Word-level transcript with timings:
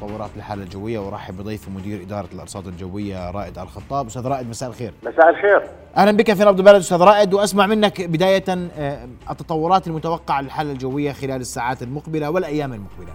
تطورات 0.00 0.30
الحاله 0.36 0.62
الجوية 0.62 0.98
وارحب 0.98 1.36
بضيفي 1.36 1.70
مدير 1.70 2.02
إدارة 2.02 2.28
الأرصاد 2.34 2.66
الجوية 2.66 3.30
رائد 3.30 3.58
الخطاب. 3.58 4.06
أستاذ 4.06 4.26
رائد 4.26 4.48
مساء 4.48 4.68
الخير. 4.68 4.92
مساء 5.02 5.28
الخير. 5.30 5.62
أهلا 5.96 6.16
بك 6.16 6.32
في 6.32 6.44
نبض 6.44 6.58
البلد 6.58 6.76
أستاذ 6.76 7.02
رائد 7.02 7.34
وأسمع 7.34 7.66
منك 7.66 8.08
بداية 8.08 8.44
آه، 8.78 9.08
التطورات 9.30 9.86
المتوقعة 9.86 10.40
للحالة 10.40 10.72
الجوية 10.72 11.12
خلال 11.12 11.40
الساعات 11.40 11.82
المقبلة 11.82 12.30
والأيام 12.30 12.72
المقبلة. 12.72 13.12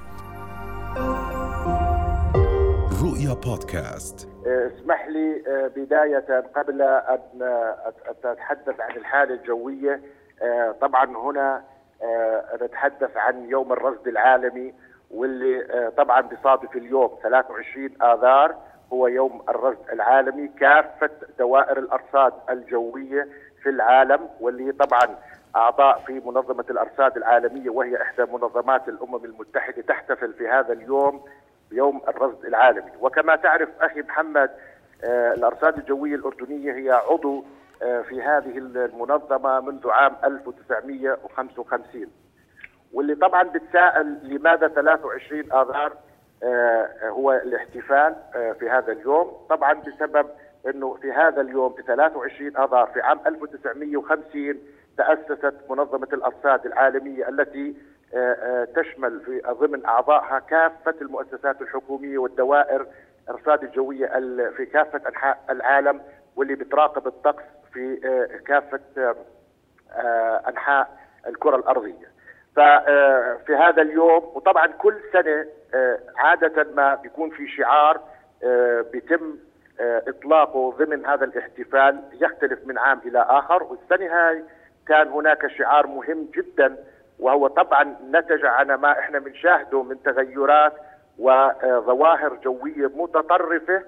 رؤيا 3.04 3.33
بودكاست. 3.33 4.29
آه، 4.47 4.72
اسمح 4.76 5.08
لي 5.08 5.44
آه، 5.47 5.67
بداية 5.67 6.44
قبل 6.56 6.81
أن 6.81 7.42
آه، 7.42 7.76
أتحدث 8.26 8.79
عن 8.79 8.97
الحالة 8.97 9.33
الجوية. 9.33 10.02
آه، 10.42 10.76
طبعا 10.81 11.06
هنا 11.06 11.63
نتحدث 12.63 13.17
عن 13.17 13.49
يوم 13.49 13.72
الرصد 13.74 14.08
العالمي 14.08 14.74
واللي 15.12 15.65
آه، 15.72 15.90
طبعا 15.90 16.22
بصادف 16.22 16.76
اليوم 16.76 17.17
23 17.23 17.90
آذار 18.02 18.55
هو 18.94 19.08
يوم 19.08 19.41
الرصد 19.50 19.90
العالمي 19.94 20.48
كافة 20.48 21.09
دوائر 21.40 21.80
الأرصاد 21.80 22.34
الجوية 22.50 23.28
في 23.64 23.70
العالم 23.70 24.30
واللي 24.40 24.72
طبعا 24.72 25.16
أعضاء 25.55 26.00
في 26.08 26.22
منظمة 26.26 26.66
الأرصاد 26.70 27.18
العالمية 27.18 27.70
وهي 27.70 28.02
إحدى 28.02 28.26
منظمات 28.31 28.90
الأمم 28.90 29.26
المتحدة 29.26 29.81
تحتفل 29.81 30.34
في 30.34 30.48
هذا 30.48 30.73
اليوم 30.73 31.26
بيوم 31.72 32.02
الرصد 32.08 32.45
العالمي. 32.45 32.92
وكما 33.02 33.36
تعرف 33.36 33.70
أخي 33.81 34.02
محمد 34.02 34.50
آه، 35.03 35.34
الأرصاد 35.34 35.78
الجوية 35.78 36.16
الأردنية 36.16 36.73
هي 36.73 36.92
عضو 36.92 37.44
آه، 37.84 38.02
في 38.02 38.22
هذه 38.22 38.58
المنظمة 38.58 39.59
منذ 39.59 39.90
عام 39.90 40.16
1955 40.23 42.08
واللي 42.94 43.16
طبعا 43.16 43.44
بتساءل 43.44 44.20
لماذا 44.23 44.67
23 44.67 45.39
آذار 45.53 45.94
آه، 46.44 46.89
هو 47.09 47.31
الاحتفال 47.34 48.16
آه، 48.35 48.52
في 48.52 48.70
هذا 48.70 48.91
اليوم 48.91 49.31
طبعا 49.49 49.73
بسبب 49.73 50.27
أنه 50.67 50.94
في 50.94 51.11
هذا 51.11 51.42
اليوم 51.42 51.73
في 51.73 51.81
23 51.83 52.58
آذار 52.58 52.86
في 52.94 53.02
عام 53.02 53.19
1950 53.25 54.59
تأسست 54.97 55.53
منظمة 55.69 56.08
الأرصاد 56.14 56.66
العالمية 56.66 57.30
التي 57.30 57.75
آه، 58.14 58.67
تشمل 58.75 59.20
في 59.20 59.42
ضمن 59.59 59.86
أعضائها 59.86 60.39
كافة 60.39 60.95
المؤسسات 61.02 61.61
الحكومية 61.61 62.17
والدوائر 62.17 62.88
الأرصاد 63.30 63.64
الجوية 63.64 64.17
ال- 64.17 64.53
في 64.53 64.66
كافة 64.66 65.02
أنحاء 65.09 65.39
العالم 65.49 66.02
واللي 66.36 66.55
بتراقب 66.55 67.08
الطقس 67.08 67.44
في 67.73 67.99
آه، 69.92 70.42
أنحاء 70.49 70.97
الكرة 71.27 71.55
الأرضية. 71.55 72.14
ففي 72.56 73.56
هذا 73.56 73.81
اليوم 73.81 74.31
وطبعا 74.36 74.67
كل 74.67 74.95
سنة 75.14 75.45
آه، 75.73 76.00
عادة 76.17 76.67
ما 76.75 76.95
بيكون 76.95 77.30
في 77.30 77.48
شعار 77.48 78.02
آه، 78.44 78.86
بيتم 78.94 79.36
آه، 79.80 80.03
إطلاقه 80.08 80.72
ضمن 80.80 81.06
هذا 81.06 81.26
الاحتفال 81.26 82.02
يختلف 82.14 82.59
من 82.66 82.78
عام 82.78 83.02
إلى 83.06 83.26
آخر 83.30 83.64
والسنة 83.64 84.06
هاي 84.06 84.44
كان 84.88 85.08
هناك 85.08 85.48
شعار 85.48 85.88
مهم 85.88 86.28
جدا 86.36 86.78
وهو 87.20 87.48
طبعا 87.48 87.95
نتج 88.11 88.45
عن 88.45 88.67
ما 88.67 88.92
إحنا 89.00 89.20
بنشاهده 89.20 89.83
من 89.83 90.03
تغيرات 90.03 90.73
وظواهر 91.20 92.36
جوية 92.44 92.92
متطرفة 92.95 93.76
آه، 93.76 93.78
آه، 93.78 93.83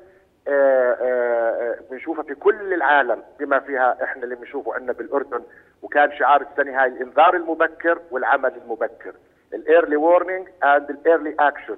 بنشوفها 1.92 2.24
في 2.24 2.36
كل 2.36 2.74
العالم 2.74 3.24
بما 3.40 3.60
فيها 3.60 3.98
إحنا 4.04 4.24
اللي 4.24 4.36
بنشوفه 4.36 4.74
عندنا 4.74 4.94
بالأردن 4.94 5.42
وكان 5.82 6.12
شعار 6.12 6.42
السنة 6.42 6.82
هاي 6.82 6.88
الإنذار 6.88 7.36
المبكر 7.36 8.00
والعمل 8.12 8.54
المبكر. 8.64 9.14
ال 9.54 9.96
early 9.96 10.17
warning 10.17 10.48
and 10.64 10.90
ال 10.90 10.97
early 10.97 11.36
action 11.40 11.78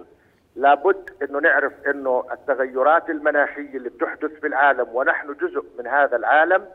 لابد 0.56 1.10
إنه 1.22 1.40
نعرف 1.40 1.74
إنه 1.88 2.24
التغيرات 2.32 3.10
المناخية 3.10 3.78
اللي 3.78 3.90
بتحدث 3.90 4.32
في 4.32 4.48
العالم 4.48 4.88
ونحن 4.94 5.34
جزء 5.34 5.64
من 5.80 5.88
هذا 5.88 6.16
العالم 6.16 6.66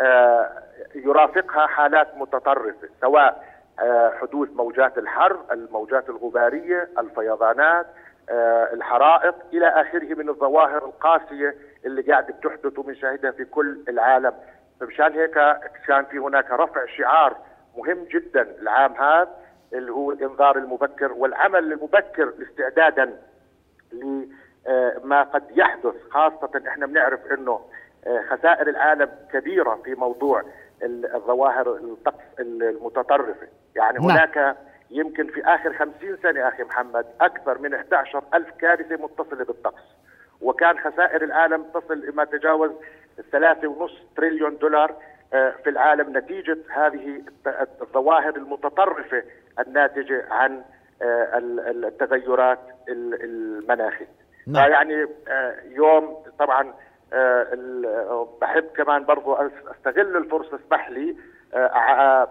آه، 0.00 0.50
يرافقها 0.94 1.66
حالات 1.66 2.16
متطرفة 2.16 2.88
سواء 3.00 3.44
آه، 3.80 4.12
حدوث 4.20 4.48
موجات 4.50 4.98
الحر، 4.98 5.38
الموجات 5.52 6.08
الغبارية، 6.08 6.88
الفيضانات، 6.98 7.86
آه، 7.86 7.90
الحرائق 8.72 9.34
إلى 9.52 9.68
آخره 9.68 10.14
من 10.14 10.28
الظواهر 10.28 10.84
القاسية 10.84 11.54
اللي 11.84 12.02
قاعدة 12.02 12.34
بتحدث 12.34 12.78
وبنشاهدها 12.78 13.30
في 13.30 13.44
كل 13.44 13.78
العالم، 13.88 14.32
فمشان 14.80 15.12
هيك 15.12 15.34
كان 15.86 16.04
في 16.04 16.18
هناك 16.18 16.50
رفع 16.50 16.86
شعار 16.86 17.36
مهم 17.76 18.04
جدا 18.04 18.42
العام 18.62 18.92
هذا 18.92 19.28
اللي 19.72 19.92
هو 19.92 20.12
الإنذار 20.12 20.56
المبكر 20.56 21.12
والعمل 21.12 21.72
المبكر 21.72 22.32
استعدادا 22.42 23.12
لما 23.92 25.22
قد 25.22 25.42
يحدث 25.50 25.94
خاصة 26.10 26.62
إحنا 26.68 26.86
بنعرف 26.86 27.20
إنه 27.32 27.60
آه، 28.06 28.22
خسائر 28.30 28.68
العالم 28.68 29.08
كبيرة 29.32 29.80
في 29.84 29.94
موضوع 29.94 30.42
ال- 30.82 31.14
الظواهر 31.14 31.72
الطقس 31.76 32.24
المتطرفة 32.40 33.46
يعني 33.76 33.98
نعم. 33.98 34.10
هناك 34.10 34.56
يمكن 34.92 35.26
في 35.26 35.44
آخر 35.44 35.72
خمسين 35.72 36.16
سنة 36.22 36.48
أخي 36.48 36.62
محمد 36.62 37.06
أكثر 37.20 37.58
من 37.58 37.74
11 37.74 38.22
ألف 38.34 38.50
كارثة 38.60 38.96
متصلة 38.96 39.44
بالطقس 39.44 39.82
وكان 40.40 40.78
خسائر 40.78 41.24
العالم 41.24 41.62
تصل 41.74 42.14
ما 42.14 42.24
تجاوز 42.24 42.70
الثلاثة 43.18 43.68
ونص 43.68 43.92
تريليون 44.16 44.56
دولار 44.58 44.94
آه، 45.34 45.50
في 45.64 45.70
العالم 45.70 46.18
نتيجة 46.18 46.58
هذه 46.70 47.22
الظواهر 47.82 48.36
المتطرفة 48.36 49.22
الناتجة 49.66 50.24
عن 50.30 50.62
آه، 51.02 51.38
ال- 51.38 51.60
ال- 51.60 51.84
التغيرات 51.84 52.58
ال- 52.88 53.24
المناخية 53.24 54.06
نعم. 54.46 54.70
يعني 54.70 55.06
آه، 55.28 55.54
يوم 55.64 56.16
طبعا 56.38 56.74
بحب 58.40 58.64
كمان 58.76 59.04
برضو 59.04 59.34
أستغل 59.70 60.16
الفرصة 60.16 60.56
اسمح 60.66 60.90
لي 60.90 61.16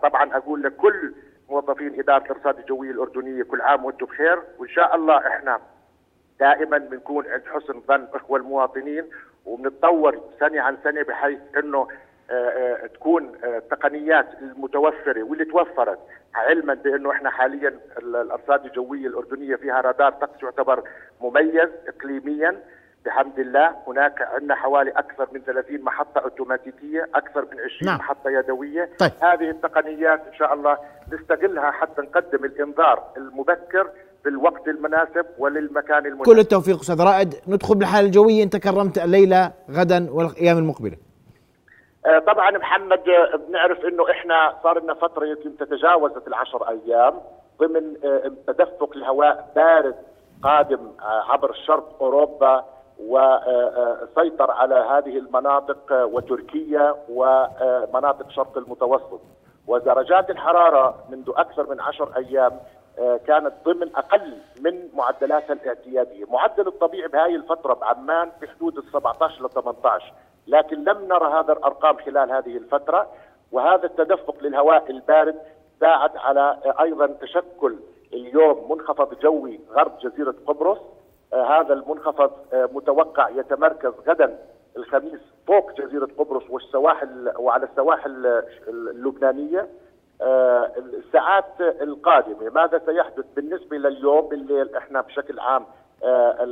طبعا 0.04 0.38
أقول 0.38 0.64
لكل 0.64 1.14
موظفين 1.62 2.00
إدارة 2.00 2.24
الأرصاد 2.26 2.60
الجوية 2.60 2.92
الأردنية 2.92 3.44
كل 3.44 3.62
عام 3.62 3.86
وأنتم 3.86 4.06
بخير. 4.06 4.40
وإن 4.60 4.70
شاء 4.70 4.96
الله 4.96 5.28
إحنا 5.28 5.60
دائما 6.40 6.78
بنكون 6.78 7.28
عند 7.28 7.42
حسن 7.46 7.82
ظن 7.88 8.08
إخوة 8.14 8.40
المواطنين 8.40 9.06
وبنتطور 9.46 10.22
سنة 10.40 10.62
عن 10.62 10.78
سنة 10.84 11.02
بحيث 11.04 11.40
إنه 11.58 11.88
آه، 12.30 12.34
آه، 12.34 12.88
تكون 12.88 13.32
آه، 13.44 13.58
التقنيات 13.58 14.26
المتوفرة 14.42 15.24
واللي 15.24 15.46
توفرت 15.46 16.00
علما 16.36 16.74
بإنه 16.74 17.12
إحنا 17.12 17.30
حاليا 17.30 17.80
ال- 17.98 18.16
الأرصاد 18.16 18.66
الجوية 18.66 19.08
الأردنية 19.08 19.56
فيها 19.56 19.82
رادار 19.82 20.12
طقس 20.12 20.44
يعتبر 20.44 20.84
مميز 21.22 21.70
اقليميا. 21.88 22.60
بحمد 23.06 23.40
الله 23.40 23.76
هناك 23.88 24.22
عندنا 24.22 24.56
حوالي 24.56 24.92
أكثر 24.92 25.28
من 25.32 25.42
30 25.42 25.82
محطة 25.82 26.20
أوتوماتيكية 26.20 27.10
أكثر 27.16 27.42
من 27.42 27.60
20 27.60 27.68
نعم. 27.84 27.98
محطة 27.98 28.30
يدوية. 28.30 28.90
طيب. 29.00 29.12
هذه 29.22 29.50
التقنيات 29.50 30.22
إن 30.28 30.34
شاء 30.34 30.54
الله 30.54 30.78
نستغلها 31.14 31.72
حتى 31.72 32.02
نقدم 32.02 32.46
الإنذار 32.46 33.04
المبكر 33.18 33.90
في 34.24 34.30
الوقت 34.30 34.68
المناسب 34.68 35.26
وللمكان 35.38 36.06
المناسب. 36.06 36.26
كل 36.26 36.40
التوفيق 36.40 36.80
أستاذ 36.80 37.02
رائد. 37.02 37.36
ندخل 37.48 37.76
بالحالة 37.76 38.06
الجوية. 38.06 38.44
انت 38.44 38.58
كرمت 38.58 38.98
الليلة 38.98 39.52
غدا 39.72 40.08
والأيام 40.12 40.58
المقبلة. 40.58 40.98
آه، 42.06 42.20
طبعا 42.20 42.52
محمد 42.52 43.10
آه، 43.10 43.36
بنعرف 43.36 43.86
إنه 43.86 44.12
إحنا 44.12 44.56
صار 44.64 44.84
لنا 44.84 44.94
فترة 44.94 45.26
يمكن 45.26 45.58
تتجاوزت 45.58 46.28
العشر 46.28 46.70
أيام 46.70 47.14
ضمن 47.60 47.94
آه، 48.04 48.32
تدفق 48.48 48.98
لهواء 48.98 49.52
بارد 49.56 49.96
قادم 50.44 50.92
عبر 51.02 51.54
شرق 51.68 51.98
أوروبا. 52.02 52.66
وسيطر 53.08 54.52
على 54.52 54.76
هذه 54.76 55.18
المناطق 55.18 55.92
وتركيا 55.92 56.96
ومناطق 57.10 58.30
شرق 58.30 58.58
المتوسط. 58.58 59.22
ودرجات 59.68 60.30
الحرارة 60.30 60.96
منذ 61.10 61.32
أكثر 61.36 61.70
من 61.70 61.82
عشر 61.82 62.18
أيام 62.18 62.60
آه، 63.00 63.18
كانت 63.28 63.54
ضمن 63.66 63.96
أقل 63.96 64.38
من 64.62 64.90
معدلاتها 64.94 65.54
الاعتيادية، 65.54 66.26
معدل 66.26 66.68
الطبيعي 66.68 67.08
بهذه 67.08 67.36
الفترة 67.36 67.74
بعمان 67.74 68.32
في 68.40 68.48
حدود 68.48 68.78
ال 68.78 68.84
17 68.94 69.46
ل 69.46 69.50
18 69.50 70.14
لكن 70.48 70.84
لم 70.84 71.08
نرى 71.08 71.34
هذا 71.34 71.54
الأرقام 71.54 71.98
خلال 71.98 72.32
هذه 72.32 72.58
الفترة 72.58 73.08
وهذا 73.52 73.86
التدفق 73.86 74.36
للهواء 74.42 74.92
البارد 74.92 75.36
ساعد 75.80 76.18
على 76.18 76.58
آه، 76.66 76.82
أيضا 76.82 77.08
تشكل 77.08 77.76
اليوم 78.14 78.72
منخفض 78.72 79.20
جوي 79.20 79.60
غرب 79.72 79.98
جزيرة 80.00 80.36
قبرص. 80.48 80.80
هذا 81.34 81.74
المنخفض 81.74 82.32
آه، 82.54 82.70
متوقع 82.74 83.30
يتمركز 83.30 83.94
غدا 84.08 84.38
الخميس 84.78 85.20
فوق 85.48 85.72
جزيرة 85.72 86.08
قبرص 86.18 86.44
والسواحل 86.50 87.32
وعلى 87.40 87.66
السواحل 87.66 88.26
آه، 88.26 88.44
اللبنانية. 88.68 89.68
آه، 90.22 90.72
الساعات 90.78 91.62
القادمة 91.62 92.50
ماذا 92.50 92.82
سيحدث 92.86 93.26
بالنسبة 93.36 93.78
لليوم 93.78 94.28
بالليل؟ 94.28 94.76
إحنا 94.76 95.02
بشكل 95.02 95.40
عام 95.40 95.66
آه، 96.04 96.46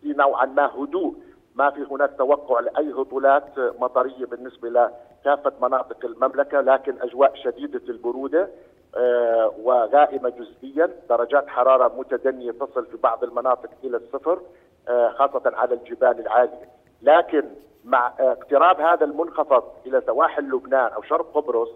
في 0.00 0.12
نوعا 0.12 0.46
ما 0.46 0.66
هدوء. 0.66 1.14
ما 1.54 1.70
في 1.70 1.86
هناك 1.90 2.10
توقع 2.18 2.60
لأي 2.60 2.92
هطولات 2.92 3.58
مطرية 3.58 4.26
بالنسبة 4.26 4.68
لكافة 4.68 5.52
مناطق 5.62 6.04
المملكة 6.04 6.60
لكن 6.60 6.94
أجواء 7.02 7.34
شديدة 7.34 7.80
البرودة. 7.88 8.48
آه، 8.96 9.52
وغائمة 9.62 10.28
جزئيا. 10.28 10.90
درجات 11.08 11.48
حرارة 11.48 11.92
متدنية 11.98 12.50
تصل 12.50 12.86
في 12.86 12.96
بعض 12.96 13.24
المناطق 13.24 13.70
إلى 13.84 13.96
الصفر 13.96 14.40
آه، 14.88 15.08
خاصة 15.08 15.42
على 15.44 15.74
الجبال 15.74 16.20
العالية. 16.20 16.68
لكن 17.02 17.44
مع 17.84 18.12
اقتراب 18.18 18.80
هذا 18.80 19.04
المنخفض 19.04 19.64
إلى 19.86 20.02
سواحل 20.06 20.42
لبنان 20.42 20.92
أو 20.92 21.02
شرق 21.02 21.32
قبرص 21.34 21.68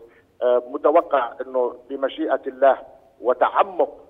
آه، 0.43 0.63
متوقع 0.71 1.33
أنه 1.47 1.75
بمشيئة 1.91 2.41
الله 2.47 2.79
وتعمق 3.21 4.03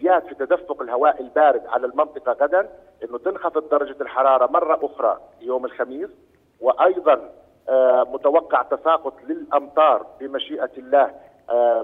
زياد 0.00 0.22
في 0.22 0.34
تدفق 0.34 0.82
الهواء 0.82 1.20
البارد 1.20 1.66
على 1.66 1.86
المنطقة 1.86 2.32
غدا 2.32 2.68
أنه 3.04 3.18
تنخفض 3.18 3.68
درجة 3.68 3.96
الحرارة 4.00 4.46
مرة 4.52 4.78
أخرى 4.82 5.20
يوم 5.40 5.64
الخميس. 5.64 6.10
وأيضا 6.60 7.30
آه، 7.68 8.06
متوقع 8.12 8.62
تساقط 8.62 9.14
للأمطار 9.28 10.06
بمشيئة 10.20 10.70
الله 10.78 11.10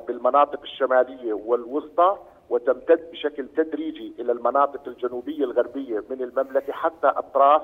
بالمناطق 0.08 0.60
الشمالية 0.62 1.32
والوسطى 1.32 2.16
وتمتد 2.50 3.10
بشكل 3.10 3.48
تدريجي 3.56 4.12
إلى 4.18 4.32
المناطق 4.32 4.80
الجنوبية 4.86 5.44
الغربية 5.44 6.04
من 6.10 6.22
المملكة 6.22 6.72
حتى 6.72 7.06
أطراف 7.06 7.62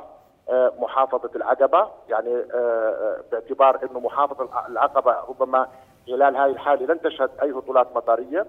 آه، 0.48 0.72
محافظة 0.78 1.30
العقبة. 1.36 1.88
يعني 2.08 2.34
آه، 2.34 2.44
آه، 2.54 3.20
باعتبار 3.32 3.78
أنه 3.90 4.00
محافظة 4.00 4.66
العقبة 4.68 5.16
ربما 5.28 5.68
خلال 6.06 6.36
هذه 6.36 6.50
الحالة 6.50 6.86
لن 6.86 7.00
تشهد 7.00 7.30
أي 7.42 7.52
هطولات 7.52 7.96
مطرية. 7.96 8.46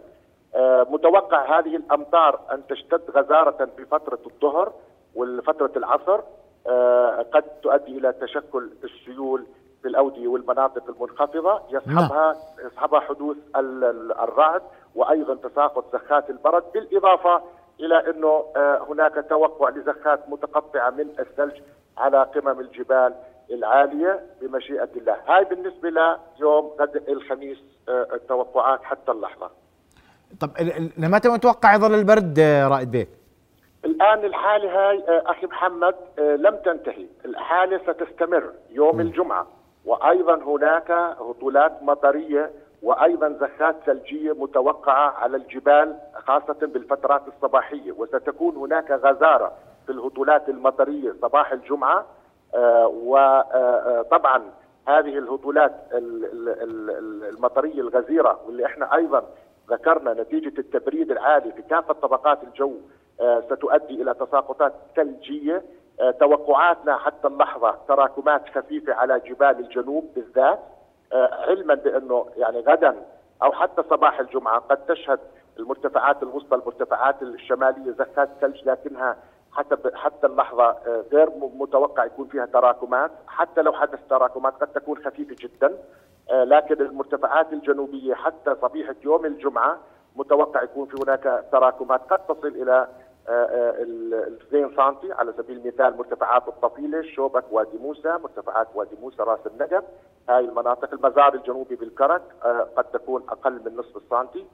آه، 0.55 0.87
متوقع 0.89 1.59
هذه 1.59 1.75
الأمطار 1.75 2.39
أن 2.51 2.67
تشتد 2.67 3.11
غزارة 3.11 3.69
في 3.77 3.85
فترة 3.85 4.19
الظهر 4.25 4.73
وفترة 5.15 5.71
العصر. 5.75 6.19
آه، 6.67 7.25
قد 7.33 7.43
تؤدي 7.43 7.97
إلى 7.97 8.13
تشكل 8.13 8.69
السيول 8.83 9.45
في 9.81 9.87
الأودية 9.87 10.27
والمناطق 10.27 10.83
المنخفضة 10.89 11.61
يصحبها 11.69 12.35
يصحبها 12.65 12.99
حدوث 12.99 13.37
ال- 13.55 13.83
ال- 13.83 14.19
الرعد 14.19 14.61
وأيضا 14.95 15.35
تساقط 15.35 15.85
زخات 15.93 16.29
البرد 16.29 16.63
بالإضافة 16.73 17.41
إلى 17.79 18.09
أنه 18.09 18.43
آه، 18.55 18.85
هناك 18.89 19.25
توقع 19.29 19.69
لزخات 19.69 20.29
متقطعة 20.29 20.89
من 20.89 21.07
الثلج 21.19 21.61
على 21.97 22.23
قمم 22.23 22.59
الجبال 22.59 23.13
العالية 23.51 24.19
بمشيئة 24.41 24.89
الله. 24.95 25.17
هاي 25.27 25.45
بالنسبة 25.45 25.89
ليوم 26.39 26.71
غد 26.79 27.03
الخميس 27.09 27.57
آه، 27.89 28.07
التوقعات 28.13 28.83
حتى 28.83 29.11
اللحظة. 29.11 29.49
طب 30.39 30.49
لمتى 30.97 31.29
متوقع 31.29 31.75
يظل 31.75 31.93
البرد 31.93 32.39
آه، 32.39 32.67
رائد 32.67 32.91
بيك؟ 32.91 33.09
الآن 33.85 34.25
الحالة 34.25 34.89
هاي 34.89 35.03
أخي 35.07 35.45
محمد 35.47 35.95
لم 36.17 36.55
تنتهي. 36.65 37.05
الحالة 37.25 37.77
ستستمر 37.77 38.51
يوم 38.69 38.99
الجمعة. 39.01 39.47
وأيضا 39.85 40.35
هناك 40.35 40.91
هطولات 40.91 41.83
مطرية 41.83 42.51
وأيضا 42.83 43.29
زخات 43.29 43.75
ثلجية 43.85 44.31
متوقعة 44.33 45.09
على 45.09 45.37
الجبال 45.37 45.95
خاصة 46.15 46.57
بالفترات 46.61 47.21
الصباحية. 47.27 47.91
وستكون 47.91 48.55
هناك 48.55 48.91
غزارة 48.91 49.51
في 49.85 49.91
الهطولات 49.91 50.49
المطرية 50.49 51.13
صباح 51.21 51.51
الجمعة. 51.51 52.05
وطبعا 52.89 54.43
هذه 54.87 55.17
الهطولات 55.17 55.71
ال- 55.93 56.25
ال- 56.25 56.49
ال- 56.89 57.23
المطرية 57.29 57.81
الغزيرة 57.81 58.39
واللي 58.45 58.65
إحنا 58.65 58.95
أيضا 58.95 59.23
ذكرنا 59.69 60.13
نتيجة 60.13 60.59
التبريد 60.59 61.11
العالي 61.11 61.51
في 61.51 61.61
كافة 61.61 61.93
طبقات 61.93 62.43
الجو 62.43 62.73
آه، 63.21 63.41
ستؤدي 63.41 64.01
إلى 64.01 64.13
تساقطات 64.13 64.73
ثلجية. 64.95 65.55
آه، 65.55 65.61
توقعاتنا 66.19 66.97
حتى 66.97 67.27
اللحظة 67.27 67.75
تراكمات 67.87 68.49
خفيفة 68.49 68.93
على 68.93 69.19
جبال 69.19 69.59
الجنوب 69.59 70.11
بالذات 70.15 70.59
آه، 71.13 71.29
علما 71.49 71.73
بأنه 71.73 72.25
يعني 72.37 72.59
غدا 72.59 72.95
أو 73.43 73.51
حتى 73.51 73.83
صباح 73.89 74.19
الجمعة 74.19 74.59
قد 74.59 74.85
تشهد 74.85 75.19
المرتفعات 75.59 76.23
الوسطى 76.23 76.55
المرتفعات 76.55 77.21
الشمالية 77.21 77.91
زخات 77.91 78.29
ثلج 78.41 78.69
لكنها 78.69 79.17
حسب 79.51 79.95
حتى 79.95 80.27
اللحظة 80.27 80.63
آه، 80.63 81.03
غير 81.11 81.29
متوقع 81.59 82.05
يكون 82.05 82.27
فيها 82.27 82.45
تراكمات. 82.45 83.11
حتى 83.27 83.61
لو 83.61 83.73
حدث 83.73 83.99
تراكمات 84.09 84.53
قد 84.53 84.67
تكون 84.67 84.97
خفيفة 84.97 85.35
جدا 85.39 85.77
آه، 86.31 86.43
لكن 86.43 86.81
المرتفعات 86.81 87.53
الجنوبية 87.53 88.13
حتى 88.13 88.55
صبيحة 88.61 88.95
يوم 89.03 89.25
الجمعة 89.25 89.77
متوقع 90.15 90.63
يكون 90.63 90.85
في 90.85 90.97
هناك 91.03 91.45
تراكمات. 91.51 92.01
قد 92.01 92.25
تصل 92.25 92.47
إلى 92.47 92.71
آه، 92.71 92.77
آه، 92.77 92.87
ال 92.87 92.87
ال 92.87 93.10
2 93.27 94.75
سم 94.75 94.95
على 95.13 95.33
سبيل 95.37 95.57
المثال 95.57 95.97
مرتفعات 95.97 96.47
الطفيلة 96.47 97.01
شوبك 97.01 97.43
وادي 97.51 97.77
موسى 97.77 98.09
مرتفعات 98.23 98.67
وادي 98.75 98.95
موسى 99.01 99.23
راس 99.23 99.39
النقب 99.47 99.83
هاي 100.29 100.39
المناطق 100.39 100.93
المزار 100.93 101.33
الجنوبي 101.33 101.75
بالكرك 101.75 102.21
آه، 102.43 102.67
قد 102.75 102.83
تكون 102.83 103.23
أقل 103.29 103.61
من 103.65 103.75
نصف 103.77 103.97
السنتي 103.97 104.45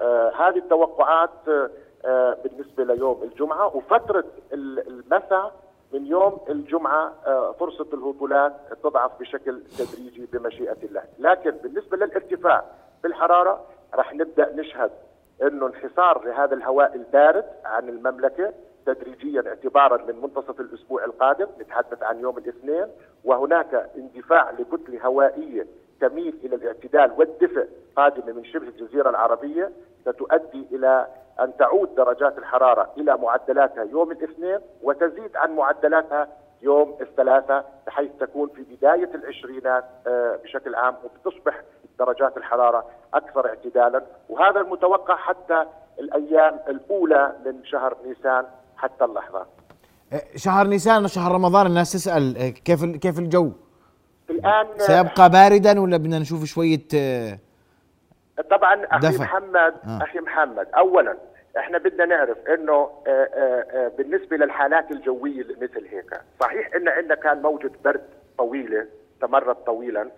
آه، 0.00 0.32
هذه 0.36 0.56
التوقعات 0.58 1.30
آه، 1.48 1.70
آه، 2.04 2.36
بالنسبة 2.44 2.84
ليوم 2.84 3.22
الجمعة 3.22 3.76
وفترة 3.76 4.24
ال- 4.52 4.88
المساء 4.88 5.54
من 5.92 6.06
يوم 6.06 6.38
الجمعة 6.48 7.12
آه، 7.26 7.52
فرصة 7.52 7.86
الهطولات 7.92 8.52
تضعف 8.82 9.10
بشكل 9.20 9.62
تدريجي 9.78 10.26
بمشيئة 10.32 10.76
الله. 10.82 11.02
لكن 11.18 11.50
بالنسبة 11.50 11.96
للارتفاع 11.96 12.64
في 13.02 13.06
الحرارة 13.08 13.64
رح 13.94 14.14
نبدأ 14.14 14.52
نشهد 14.56 14.90
إنه 15.42 15.66
انحسار 15.66 16.24
لهذا 16.24 16.54
الهواء 16.54 16.94
البارد 16.94 17.44
عن 17.64 17.88
المملكة 17.88 18.52
تدريجيا 18.86 19.42
اعتبارا 19.48 20.04
من 20.04 20.20
منتصف 20.22 20.60
الأسبوع 20.60 21.04
القادم 21.04 21.46
نتحدث 21.60 22.02
عن 22.02 22.20
يوم 22.20 22.38
الاثنين 22.38 22.86
وهناك 23.24 23.90
اندفاع 23.96 24.50
لكتله 24.50 25.06
هوائية 25.06 25.66
تميل 26.00 26.34
إلى 26.44 26.56
الاعتدال 26.56 27.12
والدفء 27.18 27.68
قادمة 27.96 28.32
من 28.32 28.44
شبه 28.44 28.68
الجزيرة 28.68 29.10
العربية 29.10 29.70
ستؤدي 30.02 30.66
إلى 30.72 31.06
أن 31.40 31.56
تعود 31.56 31.94
درجات 31.94 32.38
الحرارة 32.38 32.92
إلى 32.98 33.16
معدلاتها 33.16 33.84
يوم 33.84 34.10
الاثنين 34.10 34.58
وتزيد 34.82 35.36
عن 35.36 35.56
معدلاتها 35.56 36.28
يوم 36.62 36.96
الثلاثاء 37.00 37.72
بحيث 37.86 38.10
تكون 38.20 38.48
في 38.48 38.62
بداية 38.76 39.10
العشرينات 39.14 39.84
آه، 40.06 40.38
بشكل 40.44 40.74
عام 40.74 40.94
وبتصبح 41.04 41.60
درجات 41.98 42.36
الحرارة 42.36 42.84
أكثر 43.14 43.48
اعتدالا 43.48 44.02
وهذا 44.28 44.60
المتوقع 44.60 45.16
حتى 45.16 45.64
الأيام 46.00 46.60
الأولى 46.68 47.32
من 47.46 47.64
شهر 47.64 47.96
نيسان 48.06 48.44
حتى 48.76 49.04
اللحظة. 49.04 49.46
آه، 50.12 50.22
شهر 50.36 50.66
نيسان 50.66 51.04
وشهر 51.04 51.32
رمضان 51.32 51.66
الناس 51.66 51.92
تسأل 51.92 52.36
آه، 52.38 52.48
كيف 52.48 52.84
كيف 52.84 53.18
الجو؟ 53.18 53.52
الآن 54.30 54.66
سيبقى 54.78 55.30
باردا 55.30 55.80
ولا 55.80 55.96
بدنا 55.96 56.18
نشوف 56.18 56.44
شوية 56.44 56.78
طبعا 58.50 58.84
أخي 58.84 59.08
دفع. 59.08 59.24
محمد 59.24 59.74
آه. 59.84 59.98
أخي 60.02 60.18
محمد 60.18 60.66
اولا 60.76 61.16
إحنا 61.58 61.78
بدنا 61.78 62.04
نعرف 62.04 62.38
انه 62.48 62.72
آه، 62.72 62.90
آه، 63.06 63.66
آه، 63.70 63.88
بالنسبة 63.88 64.36
للحالات 64.36 64.90
الجوية 64.90 65.40
اللي 65.40 65.54
مثل 65.60 65.86
هيك 65.90 66.10
صحيح 66.40 66.74
إن 66.76 66.88
عندنا 66.88 67.14
كان 67.14 67.42
موجة 67.42 67.70
برد 67.84 68.08
طويلة 68.38 68.86
استمرت 69.14 69.66
طويلا 69.66 70.10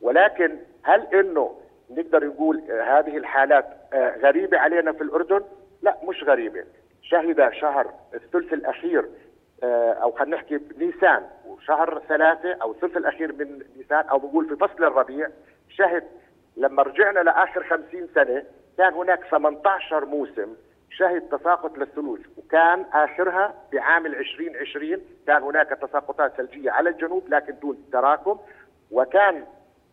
ولكن 0.00 0.56
هل 0.82 1.06
إنه 1.14 1.56
نقدر 1.90 2.26
نقول 2.26 2.62
هذه 2.70 3.16
الحالات 3.16 3.66
غريبة 3.94 4.58
علينا 4.58 4.92
في 4.92 5.00
الأردن؟ 5.02 5.40
لا 5.82 5.96
مش 6.04 6.24
غريبة 6.24 6.64
شهد 7.02 7.52
شهر 7.52 7.94
الثلث 8.14 8.52
الأخير 8.52 9.04
أو 10.02 10.12
خلينا 10.12 10.36
نحكي 10.36 10.58
بنيسان 10.58 11.22
وشهر 11.46 12.02
ثلاثة 12.08 12.52
أو 12.62 12.72
الثلث 12.72 12.96
الأخير 12.96 13.32
من 13.32 13.62
نيسان 13.76 14.04
أو 14.08 14.18
بنقول 14.18 14.48
في 14.48 14.56
فصل 14.56 14.84
الربيع 14.84 15.28
شهد 15.68 16.04
لما 16.56 16.82
رجعنا 16.82 17.20
لآخر 17.20 17.64
50 17.64 18.08
سنة 18.14 18.42
كان 18.78 18.92
هناك 18.92 19.24
18 19.30 20.04
موسم 20.04 20.54
شهد 20.98 21.20
تساقط 21.20 21.78
للثلوج 21.78 22.18
وكان 22.36 22.84
آخرها 22.92 23.54
بعام 23.72 24.06
2020 24.06 24.98
كان 25.26 25.42
هناك 25.42 25.68
تساقطات 25.68 26.32
ثلجية 26.36 26.70
على 26.70 26.90
الجنوب 26.90 27.28
لكن 27.28 27.54
دون 27.62 27.84
تراكم 27.92 28.38
وكان 28.90 29.44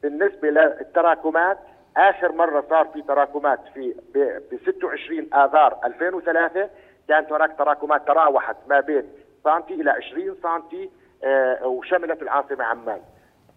بالنسبة 0.04 0.50
للتراكمات 0.50 1.58
آخر 1.98 2.32
مرة 2.32 2.64
صار 2.70 2.86
في 2.86 3.02
تراكمات 3.02 3.60
في 3.74 3.96
ب 4.16 4.58
26 4.72 5.34
آذار 5.34 5.80
2003 5.86 6.70
كانت 7.08 7.32
هناك 7.32 7.58
تراكمات 7.58 8.08
تراوحت 8.08 8.56
ما 8.68 8.80
بين 8.80 9.04
سنتي 9.44 9.74
إلى 9.74 9.92
20 9.92 10.36
سنتي 10.44 10.90
آه، 11.24 11.68
وشملت 11.68 12.22
العاصمة 12.22 12.64
عمان. 12.64 13.02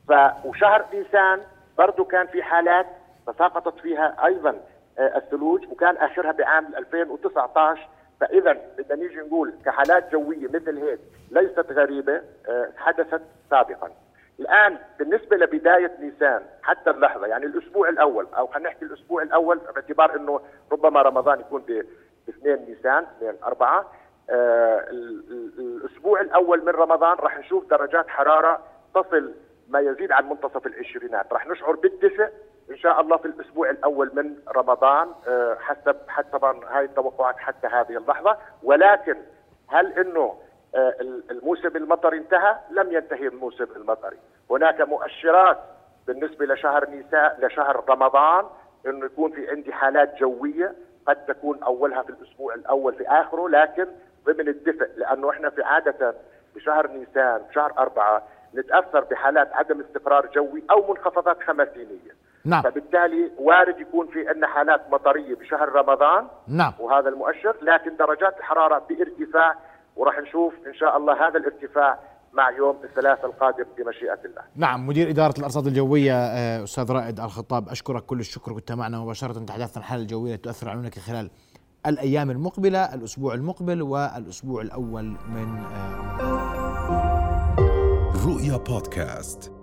ف 0.09 0.13
وشهر 0.45 0.85
نيسان 0.95 1.41
برضه 1.79 2.05
كان 2.05 2.27
في 2.27 2.43
حالات 2.43 2.87
تساقطت 3.27 3.81
فيها 3.81 4.17
أيضا. 4.27 4.51
آه، 4.51 4.61
الثلوج 4.99 5.67
وكان 5.71 5.97
آخرها 5.97 6.33
بعام 6.33 6.75
2019 6.77 7.89
فإذا 8.21 8.53
بدنا 8.79 8.95
نيجي 9.03 9.17
نقول 9.17 9.55
كحالات 9.65 10.13
جوية 10.13 10.49
مثل 10.49 10.79
هيك 10.79 10.99
ليست 11.31 11.73
غريبة 11.73 12.23
آه، 12.49 12.69
حدثت 12.77 13.23
سابقا. 13.51 13.91
الآن 14.41 14.79
بالنسبة 14.99 15.37
لبداية 15.37 15.93
نيسان 16.01 16.43
حتى 16.63 16.91
اللحظة 16.91 17.27
يعني 17.27 17.47
الأسبوع 17.47 17.89
الأول 17.89 18.27
أو 18.37 18.47
خلينا 18.47 18.69
نحكي 18.69 18.85
الأسبوع 18.85 19.23
الأول 19.23 19.59
باعتبار 19.59 20.17
إنه 20.17 20.41
ربما 20.73 21.03
رمضان 21.03 21.41
يكون 21.41 21.61
ب 21.69 21.85
2 22.29 22.65
نيسان 22.69 23.07
2 23.19 23.35
4 23.45 23.93
آه 24.31 24.79
ال- 24.91 25.25
ال- 25.31 25.53
الأسبوع 25.59 26.21
الأول 26.21 26.61
من 26.65 26.69
رمضان 26.73 27.17
راح 27.17 27.39
نشوف 27.39 27.71
درجات 27.71 28.09
حرارة 28.09 28.63
تصل 28.95 29.35
ما 29.69 29.81
يزيد 29.81 30.13
عن 30.13 30.29
منتصف 30.29 30.67
العشرينات 30.67 31.33
راح 31.33 31.47
نشعر 31.47 31.73
بالدفء 31.77 32.29
إن 32.71 32.77
شاء 32.77 33.01
الله 33.01 33.17
في 33.17 33.25
الأسبوع 33.25 33.71
الأول 33.71 34.11
من 34.15 34.37
رمضان 34.57 35.09
آه، 35.29 35.57
حسب 35.61 35.97
حسب 36.09 36.45
هاي 36.45 36.85
التوقعات 36.85 37.39
حتى 37.39 37.67
هذه 37.67 37.97
اللحظة. 37.97 38.37
ولكن 38.63 39.17
هل 39.69 39.93
إنه 39.93 40.35
آه، 40.75 40.95
الموسم 41.31 41.77
المطري 41.77 42.19
انتهى؟ 42.19 42.57
لم 42.71 42.93
ينتهي 42.93 43.27
الموسم 43.27 43.67
المطري، 43.77 44.17
هناك 44.51 44.81
مؤشرات 44.81 45.59
بالنسبة 46.07 46.47
لشهر 46.47 46.91
نيسان 46.91 47.31
لشهر 47.39 47.85
رمضان 47.89 48.45
إنه 48.87 49.07
يكون 49.07 49.33
في 49.33 49.51
عندي 49.51 49.73
حالات 49.73 50.19
جوية 50.19 50.75
قد 51.07 51.27
تكون 51.27 51.63
أولها 51.63 52.03
في 52.03 52.11
الأسبوع 52.11 52.55
الأول 52.55 52.95
في 52.95 53.09
آخره. 53.09 53.49
لكن 53.49 53.87
ضمن 54.27 54.49
الدفء 54.49 54.91
لأنه 54.97 55.31
إحنا 55.31 55.51
في 55.51 55.63
عادة 55.63 56.15
بشهر 56.55 56.87
نيسان 56.87 57.39
بشهر 57.51 57.73
أربعة 57.79 58.23
نتأثر 58.55 59.01
بحالات 59.01 59.53
عدم 59.53 59.81
استقرار 59.81 60.27
جوي 60.27 60.63
أو 60.71 60.93
منخفضات 60.93 61.43
خمسينية. 61.43 62.28
نعم. 62.49 62.63
فبالتالي 62.63 63.31
وارد 63.39 63.81
يكون 63.81 64.07
في 64.07 64.29
عندنا 64.29 64.47
حالات 64.47 64.81
مطرية 64.93 65.35
بشهر 65.35 65.69
رمضان 65.69 66.27
نعم. 66.49 66.73
وهذا 66.79 67.09
المؤشر 67.09 67.57
لكن 67.63 67.97
درجات 67.97 68.39
الحرارة 68.39 68.83
بارتفاع 68.89 69.55
وراح 69.97 70.19
نشوف 70.19 70.55
إن 70.67 70.75
شاء 70.75 70.97
الله 70.97 71.29
هذا 71.29 71.39
الارتفاع 71.39 71.99
مع 72.33 72.51
يوم 72.51 72.77
الثلاثاء 72.85 73.27
القادم 73.27 73.65
بمشيئة 73.79 74.19
الله. 74.25 74.43
نعم 74.57 74.87
مدير 74.87 75.11
إدارة 75.11 75.35
الأرصاد 75.39 75.67
الجوية 75.67 76.13
آه، 76.15 76.65
أستاذ 76.65 76.93
رائد 76.93 77.21
الخطاب 77.21 77.69
أشكرك 77.69 78.03
كل 78.03 78.21
الشكر 78.21 78.53
كنت 78.53 78.73
معنا 78.73 78.99
مباشرة. 78.99 79.33
تحدثنا 79.33 79.57
عن 79.57 79.77
الحالة 79.77 80.03
الجوية 80.03 80.35
التي 80.35 80.43
تؤثر 80.43 80.69
على 80.69 80.91
خلال 80.91 81.31
الأيام 81.87 82.31
المقبلة 82.31 82.95
الأسبوع 82.95 83.35
المقبل 83.35 83.83
والأسبوع 83.83 84.63
الأول 84.63 85.05
من 85.05 85.65
رؤيا 88.27 88.57
بودكاست. 88.57 89.58